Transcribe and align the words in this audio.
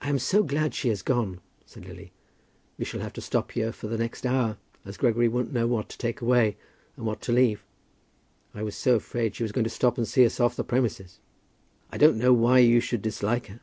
"I 0.00 0.08
am 0.08 0.18
so 0.18 0.42
glad 0.42 0.74
she 0.74 0.88
has 0.88 1.02
gone," 1.02 1.40
said 1.64 1.84
Lily. 1.86 2.10
"We 2.76 2.84
shall 2.84 2.98
have 2.98 3.12
to 3.12 3.20
stop 3.20 3.52
here 3.52 3.70
for 3.70 3.86
the 3.86 3.96
next 3.96 4.26
hour, 4.26 4.58
as 4.84 4.96
Gregory 4.96 5.28
won't 5.28 5.52
know 5.52 5.68
what 5.68 5.88
to 5.90 5.96
take 5.96 6.20
away 6.20 6.56
and 6.96 7.06
what 7.06 7.20
to 7.20 7.30
leave. 7.32 7.62
I 8.52 8.64
was 8.64 8.74
so 8.74 8.96
afraid 8.96 9.36
she 9.36 9.44
was 9.44 9.52
going 9.52 9.62
to 9.62 9.70
stop 9.70 9.96
and 9.96 10.08
see 10.08 10.26
us 10.26 10.40
off 10.40 10.56
the 10.56 10.64
premises." 10.64 11.20
"I 11.92 11.98
don't 11.98 12.18
know 12.18 12.32
why 12.32 12.58
you 12.58 12.80
should 12.80 13.00
dislike 13.00 13.46
her." 13.46 13.60